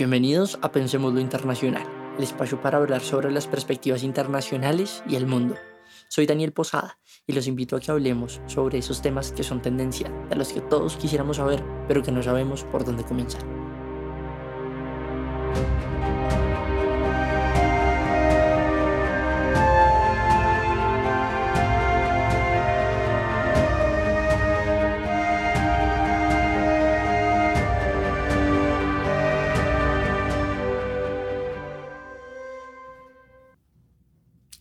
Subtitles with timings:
[0.00, 1.86] Bienvenidos a Pensemos lo Internacional,
[2.16, 5.56] el espacio para hablar sobre las perspectivas internacionales y el mundo.
[6.08, 10.08] Soy Daniel Posada y los invito a que hablemos sobre esos temas que son tendencia,
[10.30, 13.42] de los que todos quisiéramos saber, pero que no sabemos por dónde comenzar.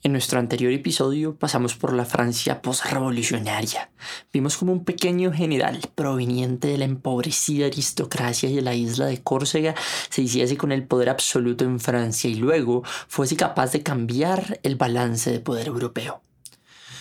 [0.10, 3.92] En nuestro anterior episodio pasamos por la Francia postrevolucionaria.
[4.34, 9.76] Vimos como un pequeño general proveniente de la empobrecida aristocracia de la isla de Córcega
[10.10, 14.78] se hiciese con el poder absoluto en Francia y luego fuese capaz de cambiar el
[14.78, 16.24] balance de poder europeo.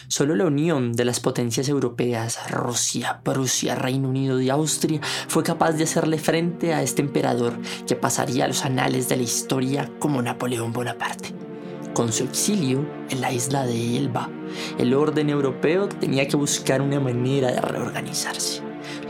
[0.09, 5.73] Solo la unión de las potencias europeas, Rusia, Prusia, Reino Unido y Austria, fue capaz
[5.73, 10.20] de hacerle frente a este emperador que pasaría a los anales de la historia como
[10.20, 11.48] Napoleón Bonaparte.
[11.98, 14.30] Con su exilio en la isla de Elba,
[14.78, 18.62] el orden europeo tenía que buscar una manera de reorganizarse.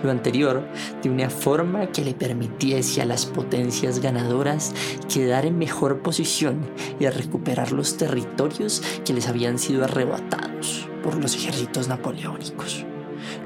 [0.03, 0.67] Lo anterior
[1.03, 4.73] de una forma que le permitiese a las potencias ganadoras
[5.07, 6.63] quedar en mejor posición
[6.99, 12.87] y recuperar los territorios que les habían sido arrebatados por los ejércitos napoleónicos.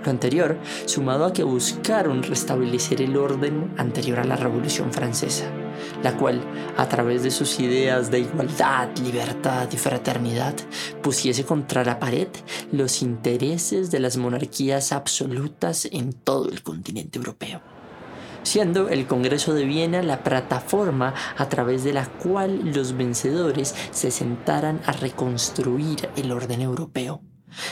[0.04, 5.50] Lo anterior, sumado a que buscaron restablecer el orden anterior a la Revolución Francesa,
[6.02, 6.40] la cual,
[6.76, 10.54] a través de sus ideas de igualdad, libertad y fraternidad,
[11.02, 12.28] pusiese contra la pared
[12.72, 17.60] los intereses de las monarquías absolutas en todo el continente europeo
[18.44, 24.10] siendo el Congreso de Viena la plataforma a través de la cual los vencedores se
[24.10, 27.22] sentaran a reconstruir el orden europeo.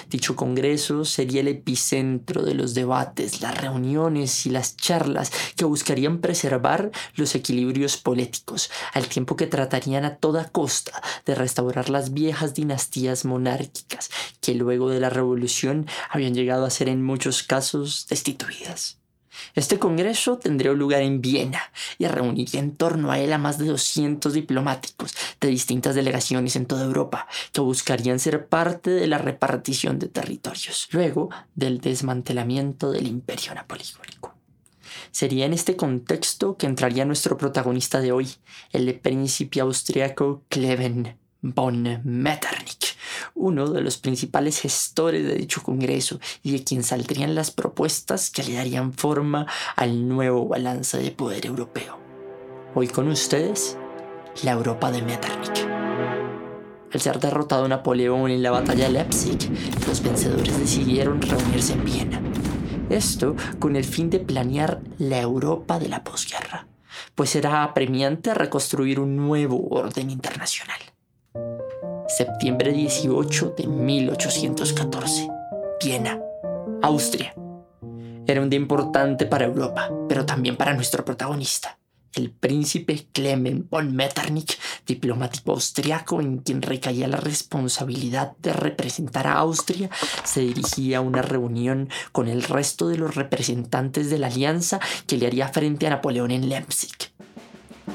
[0.08, 6.20] Dicho Congreso sería el epicentro de los debates, las reuniones y las charlas que buscarían
[6.20, 12.54] preservar los equilibrios políticos, al tiempo que tratarían a toda costa de restaurar las viejas
[12.54, 18.99] dinastías monárquicas que luego de la Revolución habían llegado a ser en muchos casos destituidas.
[19.54, 21.60] Este congreso tendría lugar en Viena
[21.98, 26.66] y reuniría en torno a él a más de 200 diplomáticos de distintas delegaciones en
[26.66, 33.06] toda Europa que buscarían ser parte de la repartición de territorios, luego del desmantelamiento del
[33.06, 34.34] imperio napoleónico.
[35.10, 38.28] Sería en este contexto que entraría nuestro protagonista de hoy,
[38.72, 42.89] el príncipe austriaco Kleven von Metternich
[43.34, 48.42] uno de los principales gestores de dicho Congreso y de quien saldrían las propuestas que
[48.42, 51.98] le darían forma al nuevo balance de poder europeo.
[52.74, 53.76] Hoy con ustedes,
[54.42, 55.66] la Europa de Metternich.
[56.92, 59.38] Al ser derrotado Napoleón en la batalla de Leipzig,
[59.86, 62.22] los vencedores decidieron reunirse en Viena.
[62.88, 66.66] Esto con el fin de planear la Europa de la posguerra,
[67.14, 70.80] pues era apremiante reconstruir un nuevo orden internacional
[72.10, 75.28] septiembre 18 de 1814,
[75.82, 76.20] Viena,
[76.82, 77.34] Austria.
[78.26, 81.78] Era un día importante para Europa, pero también para nuestro protagonista,
[82.14, 89.34] el príncipe Clement von Metternich, diplomático austriaco en quien recaía la responsabilidad de representar a
[89.34, 89.88] Austria,
[90.24, 95.16] se dirigía a una reunión con el resto de los representantes de la alianza que
[95.16, 97.12] le haría frente a Napoleón en Leipzig.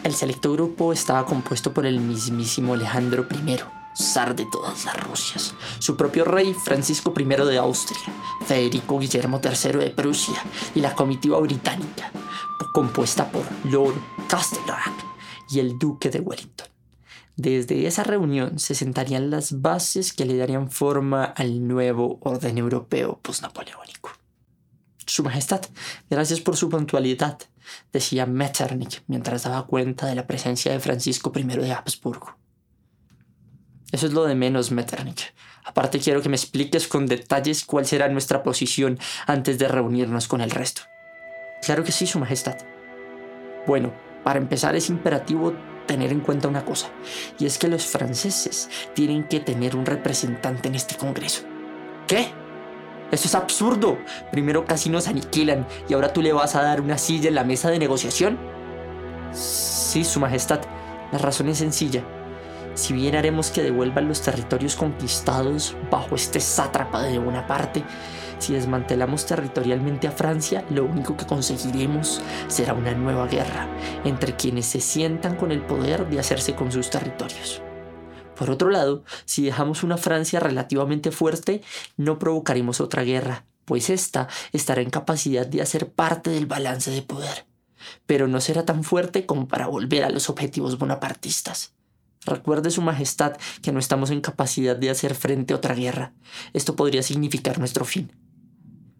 [0.03, 5.53] El selecto grupo estaba compuesto por el mismísimo Alejandro I, zar de todas las Rusias,
[5.79, 8.13] su propio rey Francisco I de Austria,
[8.45, 10.41] Federico Guillermo III de Prusia
[10.73, 12.11] y la comitiva británica,
[12.73, 13.95] compuesta por Lord
[14.27, 14.93] Castlereagh
[15.49, 16.67] y el duque de Wellington.
[17.37, 23.19] Desde esa reunión se sentarían las bases que le darían forma al nuevo orden europeo
[23.21, 24.11] postnapoleónico.
[25.05, 25.61] Su Majestad,
[26.09, 27.39] gracias por su puntualidad,
[27.91, 32.37] decía Metternich mientras daba cuenta de la presencia de Francisco I de Habsburgo.
[33.95, 35.33] Eso es lo de menos, Metternich.
[35.63, 40.41] Aparte quiero que me expliques con detalles cuál será nuestra posición antes de reunirnos con
[40.41, 40.81] el resto.
[41.61, 42.57] Claro que sí, Su Majestad.
[43.65, 43.93] Bueno,
[44.25, 45.53] para empezar es imperativo
[45.87, 46.89] tener en cuenta una cosa,
[47.39, 51.43] y es que los franceses tienen que tener un representante en este Congreso.
[52.05, 52.27] ¿Qué?
[53.13, 53.97] Eso es absurdo.
[54.29, 57.45] Primero casi nos aniquilan y ahora tú le vas a dar una silla en la
[57.45, 58.37] mesa de negociación.
[59.31, 60.59] Sí, Su Majestad.
[61.13, 62.03] La razón es sencilla.
[62.75, 67.83] Si bien haremos que devuelvan los territorios conquistados bajo este sátrapa de Bonaparte,
[68.37, 73.69] si desmantelamos territorialmente a Francia, lo único que conseguiremos será una nueva guerra
[74.03, 77.61] entre quienes se sientan con el poder de hacerse con sus territorios.
[78.35, 81.61] Por otro lado, si dejamos una Francia relativamente fuerte,
[81.95, 87.01] no provocaremos otra guerra, pues ésta estará en capacidad de hacer parte del balance de
[87.01, 87.45] poder.
[88.05, 91.73] pero no será tan fuerte como para volver a los objetivos bonapartistas.
[92.25, 96.13] Recuerde Su Majestad que no estamos en capacidad de hacer frente a otra guerra.
[96.53, 98.11] Esto podría significar nuestro fin.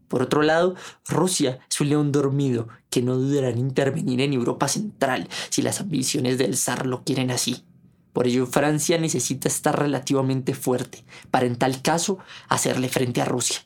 [0.07, 0.75] Por otro lado,
[1.07, 5.81] Rusia es un león dormido que no dudará en intervenir en Europa Central si las
[5.81, 7.65] ambiciones del zar lo quieren así.
[8.13, 13.59] Por ello, Francia necesita estar relativamente fuerte para, en tal caso, hacerle frente a Rusia.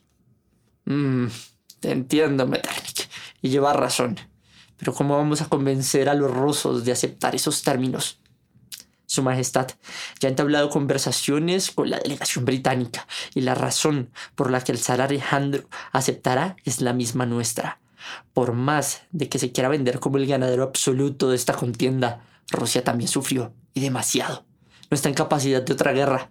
[0.86, 1.26] Mmm,
[1.78, 3.08] te entiendo, Metternich,
[3.42, 4.18] y lleva razón.
[4.76, 8.18] Pero ¿cómo vamos a convencer a los rusos de aceptar esos términos?
[9.10, 9.66] Su Majestad
[10.20, 14.78] ya ha entablado conversaciones con la delegación británica y la razón por la que el
[14.78, 17.80] zar Alejandro aceptará es la misma nuestra.
[18.32, 22.84] Por más de que se quiera vender como el ganadero absoluto de esta contienda, Rusia
[22.84, 24.46] también sufrió, y demasiado.
[24.88, 26.30] No está en capacidad de otra guerra.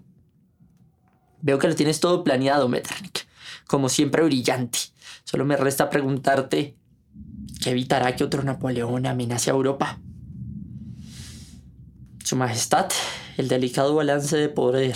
[1.42, 3.28] Veo que lo tienes todo planeado, Metternich.
[3.68, 4.80] Como siempre brillante.
[5.26, 6.78] Solo me resta preguntarte,
[7.62, 10.00] ¿qué evitará que otro Napoleón amenace a Europa?
[12.30, 12.92] Su Majestad,
[13.38, 14.96] el delicado balance de poder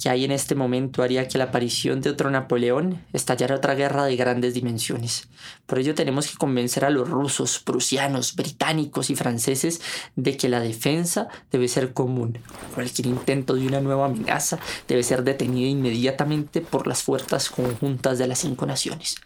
[0.00, 4.04] que hay en este momento haría que la aparición de otro Napoleón estallara otra guerra
[4.04, 5.28] de grandes dimensiones.
[5.66, 9.82] Por ello tenemos que convencer a los rusos, prusianos, británicos y franceses
[10.16, 12.38] de que la defensa debe ser común.
[12.74, 14.58] Cualquier intento de una nueva amenaza
[14.88, 19.16] debe ser detenido inmediatamente por las fuerzas conjuntas de las cinco naciones,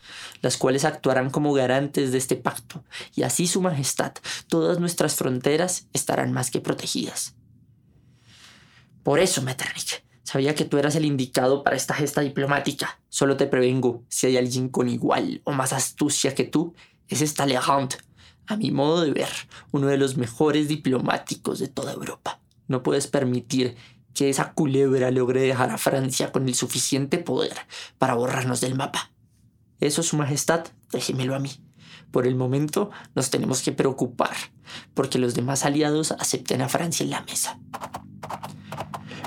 [0.43, 2.83] las cuales actuarán como garantes de este pacto,
[3.15, 4.15] y así Su Majestad,
[4.49, 7.35] todas nuestras fronteras estarán más que protegidas.
[9.05, 12.99] Por eso, Metternich, sabía que tú eras el indicado para esta gesta diplomática.
[13.09, 16.75] Solo te prevengo, si hay alguien con igual o más astucia que tú,
[17.09, 17.95] es esta Talleyrand.
[18.47, 19.29] A mi modo de ver,
[19.71, 22.41] uno de los mejores diplomáticos de toda Europa.
[22.67, 23.77] No puedes permitir
[24.15, 27.55] que esa culebra logre dejar a Francia con el suficiente poder
[27.99, 29.13] para borrarnos del mapa.
[29.81, 31.51] Eso, Su Majestad, déjemelo a mí.
[32.11, 34.35] Por el momento nos tenemos que preocupar
[34.95, 37.59] porque los demás aliados acepten a Francia en la mesa.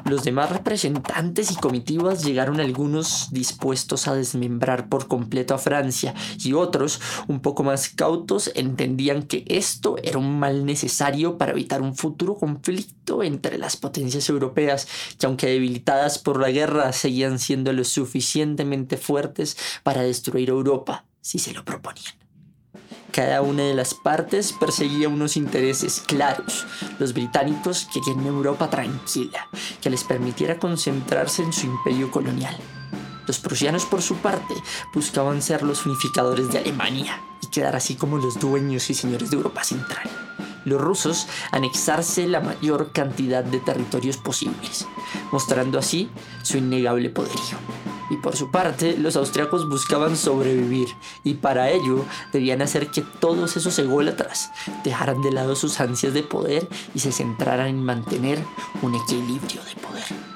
[0.07, 6.53] Los demás representantes y comitivas llegaron algunos dispuestos a desmembrar por completo a Francia y
[6.53, 11.93] otros, un poco más cautos, entendían que esto era un mal necesario para evitar un
[11.93, 14.87] futuro conflicto entre las potencias europeas,
[15.19, 21.37] que aunque debilitadas por la guerra, seguían siendo lo suficientemente fuertes para destruir Europa si
[21.37, 22.26] se lo proponían.
[23.17, 26.67] Cada una de las partes perseguía unos intereses claros.
[26.99, 29.47] Los británicos querían una Europa tranquila,
[29.81, 32.55] que les permitiera concentrarse en su imperio colonial.
[33.25, 34.53] Los prusianos, por su parte,
[34.93, 39.37] buscaban ser los unificadores de Alemania y quedar así como los dueños y señores de
[39.37, 40.07] Europa Central.
[40.65, 44.85] Los rusos anexarse la mayor cantidad de territorios posibles,
[45.31, 46.07] mostrando así
[46.43, 47.57] su innegable poderío
[48.09, 50.89] y por su parte los austriacos buscaban sobrevivir
[51.23, 54.51] y para ello debían hacer que todos esos ególatras
[54.83, 58.43] dejaran de lado sus ansias de poder y se centraran en mantener
[58.81, 60.27] un equilibrio de poder.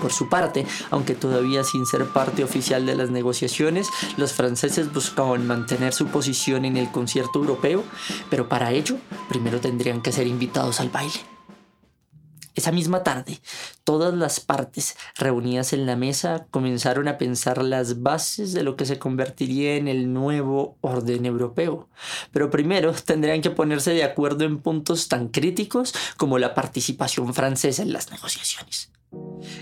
[0.00, 5.46] Por su parte, aunque todavía sin ser parte oficial de las negociaciones, los franceses buscaban
[5.46, 7.82] mantener su posición en el concierto europeo,
[8.30, 8.98] pero para ello
[9.28, 11.35] primero tendrían que ser invitados al baile.
[12.56, 13.38] Esa misma tarde,
[13.84, 18.86] todas las partes reunidas en la mesa comenzaron a pensar las bases de lo que
[18.86, 21.90] se convertiría en el nuevo orden europeo.
[22.32, 27.82] Pero primero tendrían que ponerse de acuerdo en puntos tan críticos como la participación francesa
[27.82, 28.90] en las negociaciones.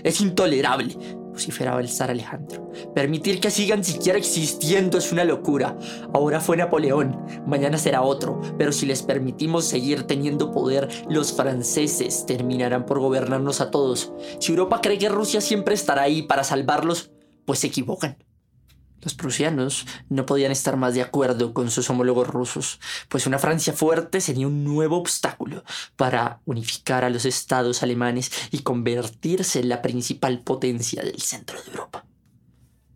[0.03, 0.97] Es intolerable,
[1.31, 2.71] vociferaba el zar Alejandro.
[2.93, 5.77] Permitir que sigan siquiera existiendo es una locura.
[6.13, 12.25] Ahora fue Napoleón, mañana será otro, pero si les permitimos seguir teniendo poder, los franceses
[12.25, 14.13] terminarán por gobernarnos a todos.
[14.39, 17.11] Si Europa cree que Rusia siempre estará ahí para salvarlos,
[17.45, 18.17] pues se equivocan.
[19.05, 23.71] Los prusianos no podían estar más de acuerdo con sus homólogos rusos, pues una Francia
[23.71, 25.63] fuerte sería un nuevo obstáculo
[25.95, 31.69] para unificar a los estados alemanes y convertirse en la principal potencia del centro de
[31.69, 32.03] Europa.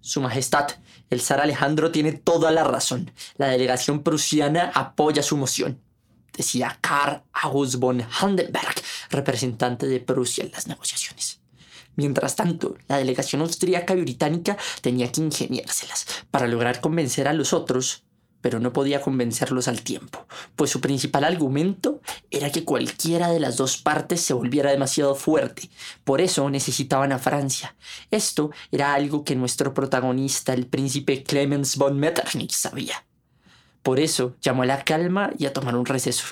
[0.01, 0.69] Su Majestad,
[1.11, 3.11] el zar Alejandro tiene toda la razón.
[3.37, 5.79] La delegación prusiana apoya su moción,
[6.35, 11.38] decía Karl August von Handenberg, representante de Prusia en las negociaciones.
[11.95, 17.53] Mientras tanto, la delegación austríaca y británica tenía que ingeniárselas para lograr convencer a los
[17.53, 18.03] otros,
[18.41, 23.57] pero no podía convencerlos al tiempo, pues su principal argumento era que cualquiera de las
[23.57, 25.69] dos partes se volviera demasiado fuerte.
[26.03, 27.75] Por eso necesitaban a Francia.
[28.11, 33.05] Esto era algo que nuestro protagonista, el príncipe Clemens von Metternich, sabía.
[33.83, 36.25] Por eso llamó a la calma y a tomar un receso.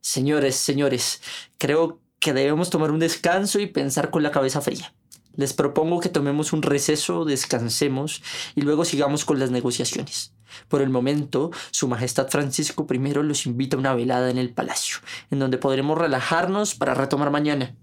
[0.00, 1.20] Señores, señores,
[1.58, 4.94] creo que debemos tomar un descanso y pensar con la cabeza fría.
[5.38, 8.24] Les propongo que tomemos un receso, descansemos
[8.56, 10.34] y luego sigamos con las negociaciones.
[10.66, 14.98] Por el momento, Su Majestad Francisco I los invita a una velada en el palacio,
[15.30, 17.76] en donde podremos relajarnos para retomar mañana.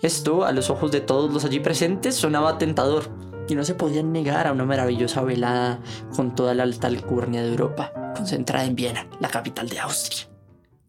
[0.00, 3.10] Esto, a los ojos de todos los allí presentes, sonaba tentador,
[3.46, 5.82] y no se podían negar a una maravillosa velada
[6.16, 10.30] con toda la alta alcurnia de Europa, concentrada en Viena, la capital de Austria.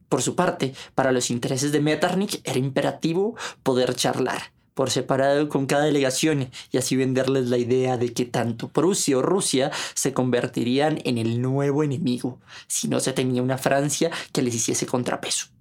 [0.07, 5.65] Por su parte, para los intereses de Metternich era imperativo poder charlar por separado con
[5.65, 10.99] cada delegación y así venderles la idea de que tanto Prusia o Rusia se convertirían
[11.03, 15.56] en el nuevo enemigo si no se tenía una Francia que les hiciese contrapeso.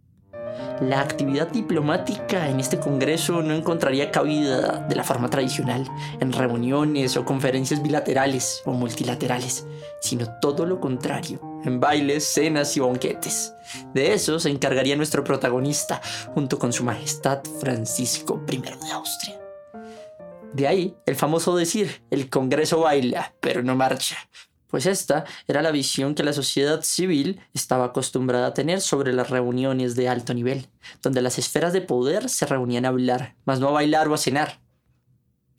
[0.80, 5.86] La actividad diplomática en este Congreso no encontraría cabida de la forma tradicional,
[6.20, 9.66] en reuniones o conferencias bilaterales o multilaterales,
[10.00, 13.54] sino todo lo contrario, en bailes, cenas y banquetes.
[13.94, 16.00] De eso se encargaría nuestro protagonista,
[16.34, 19.40] junto con su Majestad Francisco I de Austria.
[20.52, 24.16] De ahí el famoso decir, el Congreso baila, pero no marcha,
[24.68, 29.30] pues esta era la visión que la sociedad civil estaba acostumbrada a tener sobre las
[29.30, 30.68] reuniones de alto nivel,
[31.02, 34.18] donde las esferas de poder se reunían a hablar, más no a bailar o a
[34.18, 34.60] cenar.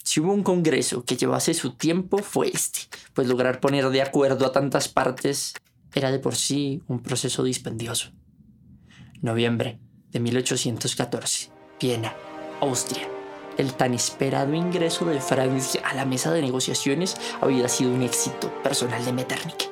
[0.04, 2.82] Si hubo un congreso que llevase su tiempo fue este,
[3.14, 5.54] pues lograr poner de acuerdo a tantas partes
[5.94, 8.12] era de por sí un proceso dispendioso.
[9.22, 9.80] Noviembre
[10.12, 12.16] de 1814, Viena,
[12.62, 13.17] Austria.
[13.58, 18.52] El tan esperado ingreso de Francia a la mesa de negociaciones había sido un éxito
[18.62, 19.72] personal de Metternich,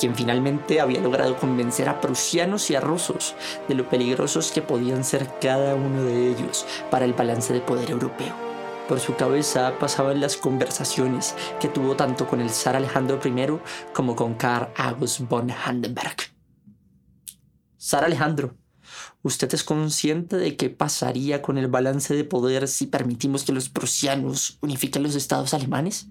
[0.00, 3.36] quien finalmente había logrado convencer a prusianos y a rusos
[3.68, 7.92] de lo peligrosos que podían ser cada uno de ellos para el balance de poder
[7.92, 8.34] europeo.
[8.88, 13.60] Por su cabeza pasaban las conversaciones que tuvo tanto con el zar Alejandro I
[13.92, 16.16] como con Karl August von Handenberg.
[17.80, 18.56] Zar Alejandro,
[19.22, 23.68] ¿Usted es consciente de qué pasaría con el balance de poder si permitimos que los
[23.68, 26.06] prusianos unifiquen los estados alemanes?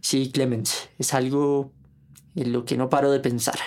[0.00, 1.72] Sí, Clemens, es algo
[2.36, 3.58] en lo que no paro de pensar.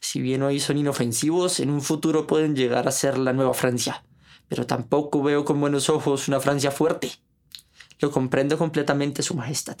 [0.00, 4.04] Si bien hoy son inofensivos, en un futuro pueden llegar a ser la nueva Francia.
[4.48, 7.12] Pero tampoco veo con buenos ojos una Francia fuerte.
[8.00, 9.76] Lo comprendo completamente, Su Majestad.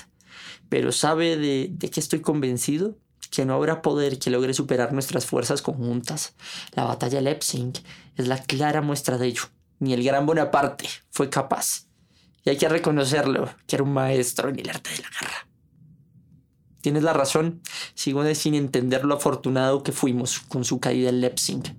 [0.68, 2.96] Pero ¿sabe de, de qué estoy convencido?
[3.30, 6.34] Que no habrá poder que logre superar nuestras fuerzas conjuntas.
[6.74, 7.72] La batalla de Leipzig
[8.16, 9.42] es la clara muestra de ello.
[9.78, 11.86] Ni el gran Bonaparte fue capaz.
[12.44, 15.48] Y hay que reconocerlo, que era un maestro en el arte de la guerra.
[16.80, 17.60] Tienes la razón,
[17.94, 21.76] sigo sin entender lo afortunado que fuimos con su caída en Leipzig.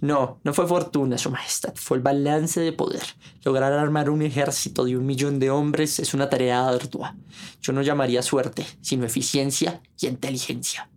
[0.00, 3.02] No, no fue fortuna, Su Majestad, fue el balance de poder.
[3.44, 7.16] Lograr armar un ejército de un millón de hombres es una tarea ardua.
[7.60, 10.88] Yo no llamaría suerte, sino eficiencia y inteligencia.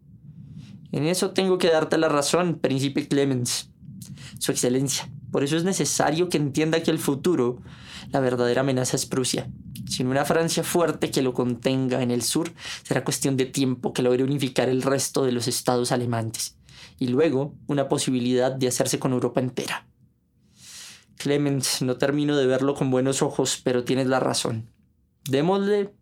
[0.93, 3.69] En eso tengo que darte la razón, príncipe Clemens.
[4.39, 5.09] Su excelencia.
[5.31, 7.61] Por eso es necesario que entienda que el futuro,
[8.11, 9.49] la verdadera amenaza es Prusia.
[9.85, 14.01] Sin una Francia fuerte que lo contenga en el sur, será cuestión de tiempo que
[14.01, 16.55] logre unificar el resto de los estados alemanes
[16.99, 19.87] y luego una posibilidad de hacerse con Europa entera.
[21.17, 24.69] Clemens, no termino de verlo con buenos ojos, pero tienes la razón.
[25.25, 25.93] Démosle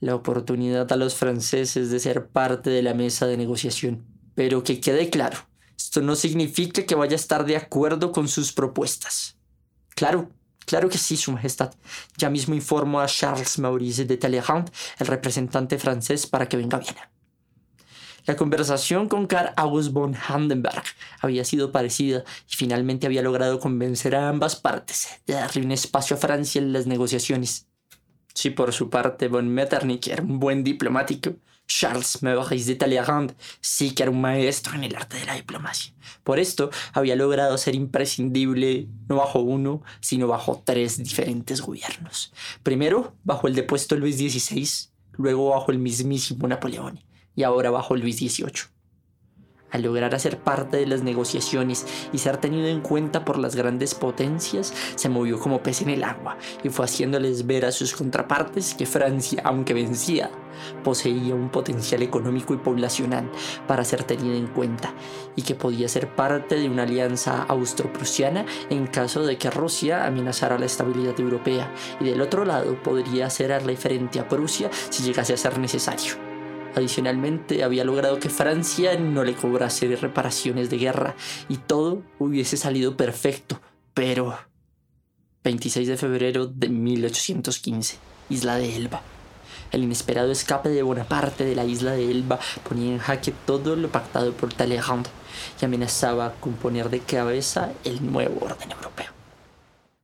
[0.00, 4.06] la oportunidad a los franceses de ser parte de la mesa de negociación.
[4.34, 5.38] Pero que quede claro,
[5.76, 9.36] esto no significa que vaya a estar de acuerdo con sus propuestas.
[9.96, 10.30] Claro,
[10.66, 11.74] claro que sí, Su Majestad.
[12.16, 16.94] Ya mismo informo a Charles Maurice de Talleyrand, el representante francés, para que venga bien.
[18.28, 20.84] La conversación con Karl August von Handenberg
[21.22, 26.14] había sido parecida y finalmente había logrado convencer a ambas partes de darle un espacio
[26.14, 27.68] a Francia en las negociaciones.
[28.34, 33.94] Si por su parte von Metternich era un buen diplomático, Charles Maurice de Talleyrand sí
[33.94, 35.94] que era un maestro en el arte de la diplomacia.
[36.22, 42.34] Por esto había logrado ser imprescindible no bajo uno, sino bajo tres diferentes gobiernos.
[42.62, 47.00] Primero bajo el depuesto Luis XVI, luego bajo el mismísimo Napoleón
[47.38, 48.64] y ahora bajo Luis XVIII.
[49.70, 53.94] Al lograr hacer parte de las negociaciones y ser tenido en cuenta por las grandes
[53.94, 58.74] potencias, se movió como pez en el agua y fue haciéndoles ver a sus contrapartes
[58.74, 60.32] que Francia, aunque vencía,
[60.82, 63.30] poseía un potencial económico y poblacional
[63.68, 64.92] para ser tenida en cuenta
[65.36, 70.58] y que podía ser parte de una alianza austro-prusiana en caso de que Rusia amenazara
[70.58, 75.36] la estabilidad europea y del otro lado podría hacerle frente a Prusia si llegase a
[75.36, 76.27] ser necesario.
[76.78, 81.16] Adicionalmente, había logrado que Francia no le cobrase reparaciones de guerra
[81.48, 83.60] y todo hubiese salido perfecto.
[83.94, 84.38] Pero...
[85.42, 87.98] 26 de febrero de 1815,
[88.30, 89.02] Isla de Elba.
[89.72, 93.88] El inesperado escape de Bonaparte de la isla de Elba ponía en jaque todo lo
[93.88, 95.08] pactado por Talleyrand
[95.60, 99.12] y amenazaba con poner de cabeza el nuevo orden europeo.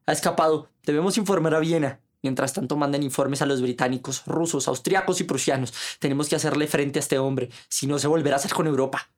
[0.07, 0.71] Ha escapado.
[0.85, 2.01] Debemos informar a Viena.
[2.25, 5.75] Mientras tanto mandan informes a los británicos, rusos, austriacos y prusianos.
[5.99, 9.11] Tenemos que hacerle frente a este hombre, si no se volverá a hacer con Europa.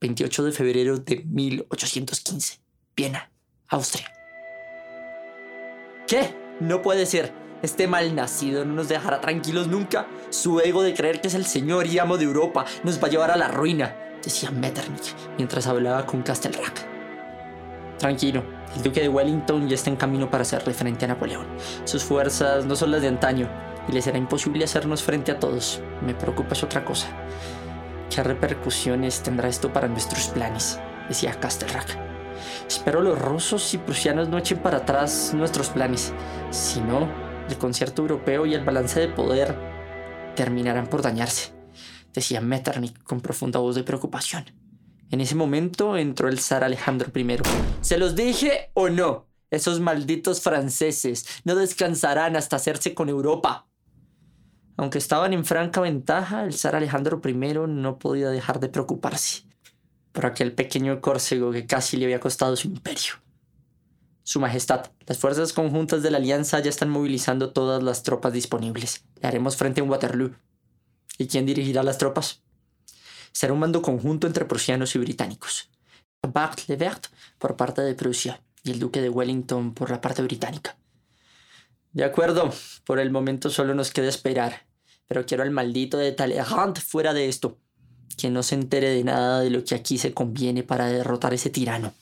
[0.00, 2.58] 28 de febrero de 1815.
[2.96, 3.30] Viena,
[3.68, 4.12] Austria.
[6.08, 6.34] ¿Qué?
[6.58, 7.32] No puede ser.
[7.62, 10.08] Este mal nacido no nos dejará tranquilos nunca.
[10.30, 13.10] Su ego de creer que es el señor y amo de Europa nos va a
[13.10, 16.89] llevar a la ruina, decía Metternich mientras hablaba con Castelrack.
[18.00, 18.42] Tranquilo,
[18.74, 21.46] el duque de Wellington ya está en camino para hacerle frente a Napoleón.
[21.84, 23.46] Sus fuerzas no son las de antaño
[23.86, 25.82] y le será imposible hacernos frente a todos.
[26.00, 27.08] Me preocupa es otra cosa.
[28.08, 30.80] ¿Qué repercusiones tendrá esto para nuestros planes?
[31.08, 31.98] decía Castelrack.
[32.66, 36.14] Espero los rusos y prusianos no echen para atrás nuestros planes.
[36.50, 37.06] Si no,
[37.50, 39.58] el concierto europeo y el balance de poder
[40.36, 41.52] terminarán por dañarse,
[42.14, 44.46] decía Metternich con profunda voz de preocupación.
[45.10, 47.38] En ese momento entró el zar Alejandro I.
[47.80, 49.26] ¿Se los dije o no?
[49.50, 53.66] Esos malditos franceses no descansarán hasta hacerse con Europa.
[54.76, 59.42] Aunque estaban en franca ventaja, el zar Alejandro I no podía dejar de preocuparse
[60.12, 63.14] por aquel pequeño córcego que casi le había costado su imperio.
[64.22, 69.04] Su Majestad, las fuerzas conjuntas de la Alianza ya están movilizando todas las tropas disponibles.
[69.20, 70.36] Le haremos frente en Waterloo.
[71.18, 72.42] ¿Y quién dirigirá las tropas?
[73.32, 75.70] Será un mando conjunto entre prusianos y británicos.
[76.26, 77.06] Bart-le-Vert
[77.38, 80.76] por parte de Prusia y el duque de Wellington por la parte británica.
[81.92, 82.52] De acuerdo,
[82.84, 84.66] por el momento solo nos queda esperar,
[85.06, 87.58] pero quiero al maldito de Talleyrand fuera de esto,
[88.16, 91.34] que no se entere de nada de lo que aquí se conviene para derrotar a
[91.34, 91.92] ese tirano.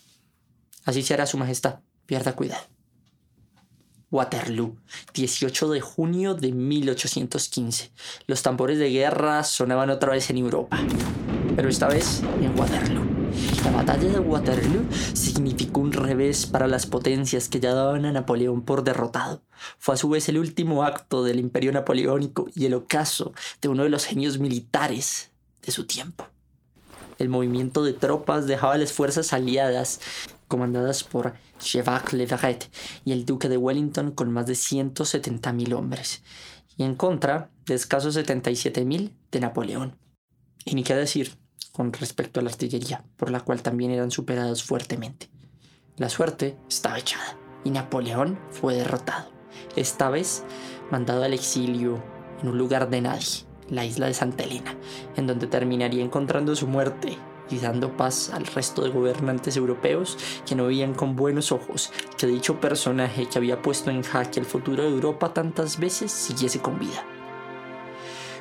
[0.84, 2.77] Así se hará su majestad, pierda cuidado.
[4.10, 4.76] Waterloo,
[5.12, 7.90] 18 de junio de 1815.
[8.26, 10.78] Los tambores de guerra sonaban otra vez en Europa,
[11.56, 13.04] pero esta vez en Waterloo.
[13.64, 18.62] La batalla de Waterloo significó un revés para las potencias que ya daban a Napoleón
[18.62, 19.42] por derrotado.
[19.78, 23.82] Fue a su vez el último acto del imperio napoleónico y el ocaso de uno
[23.82, 25.30] de los genios militares
[25.62, 26.26] de su tiempo.
[27.18, 30.00] El movimiento de tropas dejaba a las fuerzas aliadas
[30.48, 32.70] comandadas por Chevalier Leverett
[33.04, 36.22] y el duque de Wellington con más de 170.000 hombres,
[36.76, 39.98] y en contra de escasos 77.000 de Napoleón.
[40.64, 41.38] Y ni qué decir
[41.72, 45.30] con respecto a la artillería, por la cual también eran superados fuertemente.
[45.96, 49.30] La suerte estaba echada y Napoleón fue derrotado,
[49.76, 50.44] esta vez
[50.90, 52.02] mandado al exilio
[52.40, 54.76] en un lugar de nadie, la isla de Santa Elena,
[55.16, 57.18] en donde terminaría encontrando su muerte
[57.50, 62.26] y dando paz al resto de gobernantes europeos que no veían con buenos ojos que
[62.26, 66.78] dicho personaje que había puesto en jaque el futuro de Europa tantas veces siguiese con
[66.78, 67.04] vida.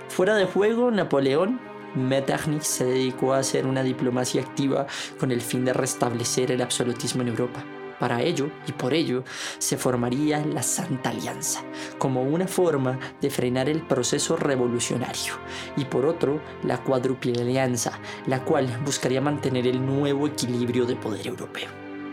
[0.10, 1.60] Fuera de juego, Napoleón
[1.96, 4.88] Metternich se dedicó a hacer una diplomacia activa
[5.20, 7.77] con el fin de restablecer el absolutismo en Europa.
[8.00, 9.24] Para ello y por ello
[9.58, 11.64] se formaría la Santa Alianza,
[11.98, 15.34] como una forma de frenar el proceso revolucionario,
[15.76, 21.28] y por otro la Cuádruple Alianza, la cual buscaría mantener el nuevo equilibrio de poder
[21.28, 21.70] europeo.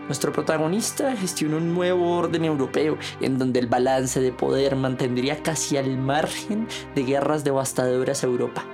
[0.06, 5.78] Nuestro protagonista gestionó un nuevo orden europeo en donde el balance de poder mantendría casi
[5.78, 8.66] al margen de guerras devastadoras a Europa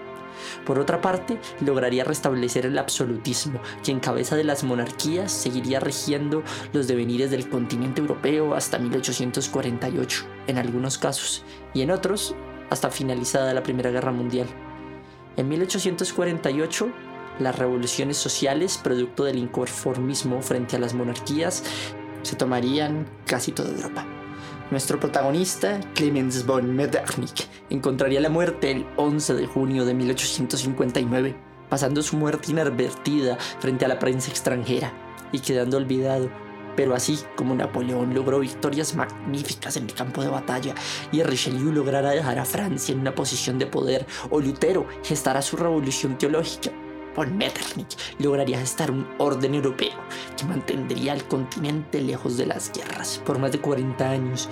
[0.64, 6.42] por otra parte, lograría restablecer el absolutismo, que en cabeza de las monarquías seguiría rigiendo
[6.72, 12.34] los devenires del continente europeo hasta 1848, en algunos casos, y en otros,
[12.70, 14.48] hasta finalizada la Primera Guerra Mundial.
[15.36, 16.90] En 1848,
[17.38, 21.64] las revoluciones sociales, producto del inconformismo frente a las monarquías,
[22.22, 24.19] se tomarían casi toda Europa.
[24.70, 31.34] Nuestro protagonista, Clemens von Metternich, encontraría la muerte el 11 de junio de 1859,
[31.68, 34.92] pasando su muerte inadvertida frente a la prensa extranjera
[35.32, 36.30] y quedando olvidado.
[36.76, 40.72] Pero así como Napoleón logró victorias magníficas en el campo de batalla
[41.10, 45.56] y Richelieu logrará dejar a Francia en una posición de poder, o Lutero gestará su
[45.56, 46.70] revolución teológica,
[47.20, 49.92] von Metternich lograría gestar un orden europeo
[50.38, 54.48] que mantendría al continente lejos de las guerras por más de 40 años.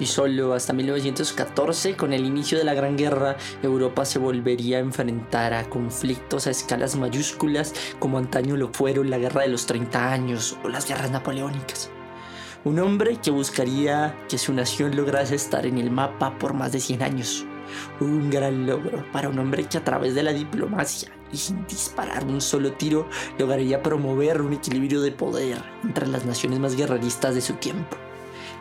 [0.00, 4.80] Y solo hasta 1914, con el inicio de la Gran Guerra, Europa se volvería a
[4.80, 10.10] enfrentar a conflictos a escalas mayúsculas como antaño lo fueron la Guerra de los 30
[10.10, 11.90] años o las guerras napoleónicas.
[12.64, 16.80] Un hombre que buscaría que su nación lograse estar en el mapa por más de
[16.80, 17.44] 100 años.
[18.00, 22.24] Un gran logro para un hombre que a través de la diplomacia y sin disparar
[22.24, 27.40] un solo tiro lograría promover un equilibrio de poder entre las naciones más guerreristas de
[27.40, 27.96] su tiempo.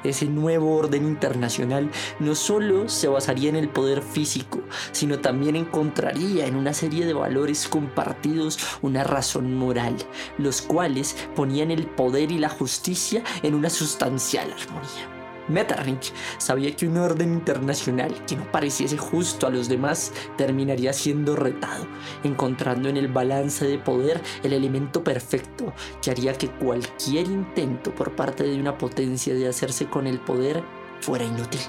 [0.04, 6.48] Ese nuevo orden internacional no solo se basaría en el poder físico, sino también encontraría
[6.48, 9.96] en una serie de valores compartidos una razón moral,
[10.40, 15.21] los cuales ponían el poder y la justicia en una sustancial armonía.
[15.52, 21.36] Metternich sabía que un orden internacional que no pareciese justo a los demás terminaría siendo
[21.36, 21.88] retado,
[22.24, 28.16] encontrando en el balance de poder el elemento perfecto que haría que cualquier intento por
[28.16, 30.64] parte de una potencia de hacerse con el poder
[31.02, 31.62] fuera inútil.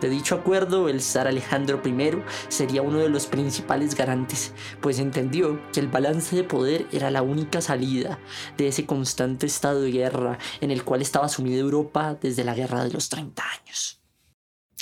[0.00, 5.60] De dicho acuerdo, el zar Alejandro I sería uno de los principales garantes, pues entendió
[5.72, 8.20] que el balance de poder era la única salida
[8.56, 12.84] de ese constante estado de guerra en el cual estaba sumida Europa desde la Guerra
[12.84, 14.00] de los 30 años.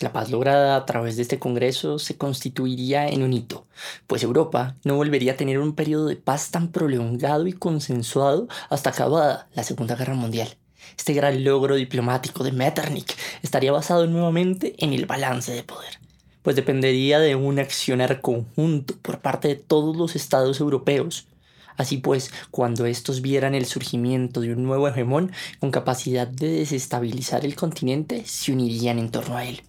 [0.00, 3.66] La paz lograda a través de este Congreso se constituiría en un hito,
[4.06, 8.90] pues Europa no volvería a tener un periodo de paz tan prolongado y consensuado hasta
[8.90, 10.58] acabada la Segunda Guerra Mundial.
[10.96, 16.00] Este gran logro diplomático de Metternich estaría basado nuevamente en el balance de poder,
[16.42, 21.28] pues dependería de un accionar conjunto por parte de todos los estados europeos.
[21.76, 27.44] Así pues, cuando estos vieran el surgimiento de un nuevo hegemón con capacidad de desestabilizar
[27.44, 29.62] el continente, se unirían en torno a él.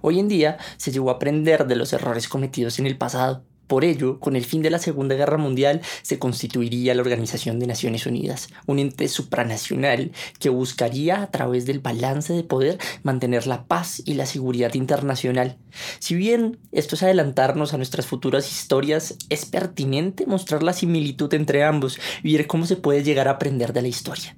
[0.00, 3.84] Hoy en día se llegó a aprender de los errores cometidos en el pasado, por
[3.84, 8.06] ello, con el fin de la Segunda Guerra Mundial, se constituiría la Organización de Naciones
[8.06, 14.02] Unidas, un ente supranacional que buscaría a través del balance de poder mantener la paz
[14.04, 15.56] y la seguridad internacional.
[15.98, 21.64] Si bien esto es adelantarnos a nuestras futuras historias, es pertinente mostrar la similitud entre
[21.64, 24.34] ambos y ver cómo se puede llegar a aprender de la historia.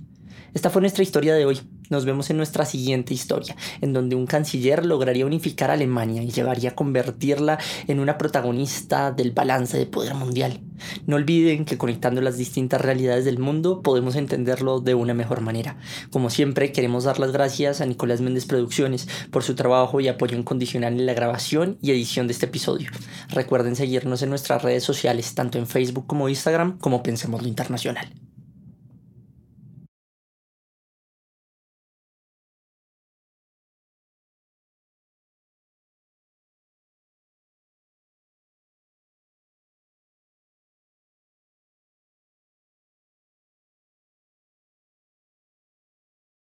[0.54, 1.60] Esta fue nuestra historia de hoy.
[1.90, 6.30] Nos vemos en nuestra siguiente historia, en donde un canciller lograría unificar a Alemania y
[6.30, 10.60] llevaría a convertirla en una protagonista del balance de poder mundial.
[11.06, 15.76] No olviden que conectando las distintas realidades del mundo podemos entenderlo de una mejor manera.
[16.10, 20.38] Como siempre, queremos dar las gracias a Nicolás Méndez Producciones por su trabajo y apoyo
[20.38, 22.90] incondicional en la grabación y edición de este episodio.
[23.28, 28.08] Recuerden seguirnos en nuestras redes sociales, tanto en Facebook como Instagram, como Pensemos lo Internacional.